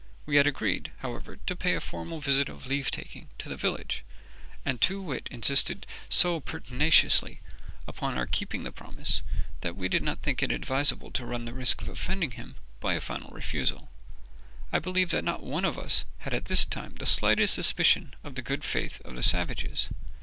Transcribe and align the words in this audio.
We 0.25 0.37
had 0.37 0.47
agreed, 0.47 0.91
however, 1.01 1.35
to 1.45 1.55
pay 1.55 1.75
a 1.75 1.79
formal 1.79 2.17
visit 2.17 2.49
of 2.49 2.65
leave 2.65 2.89
taking 2.89 3.29
to 3.37 3.47
the 3.47 3.55
village, 3.55 4.03
and 4.65 4.81
Too 4.81 4.99
wit 4.99 5.27
insisted 5.29 5.85
so 6.09 6.39
pertinaciously 6.39 7.39
upon 7.87 8.17
our 8.17 8.25
keeping 8.25 8.63
the 8.63 8.71
promise 8.71 9.21
that 9.59 9.75
we 9.75 9.87
did 9.87 10.01
not 10.01 10.17
think 10.23 10.41
it 10.41 10.51
advisable 10.51 11.11
to 11.11 11.25
run 11.27 11.45
the 11.45 11.53
risk 11.53 11.83
of 11.83 11.87
offending 11.87 12.31
him 12.31 12.55
by 12.79 12.95
a 12.95 12.99
final 12.99 13.29
refusal. 13.29 13.91
I 14.73 14.79
believe 14.79 15.11
that 15.11 15.23
not 15.23 15.43
one 15.43 15.65
of 15.65 15.77
us 15.77 16.03
had 16.17 16.33
at 16.33 16.45
this 16.45 16.65
time 16.65 16.95
the 16.95 17.05
slightest 17.05 17.53
suspicion 17.53 18.15
of 18.23 18.33
the 18.33 18.41
good 18.41 18.63
faith 18.63 19.03
of 19.05 19.13
the 19.13 19.21
savages. 19.21 19.87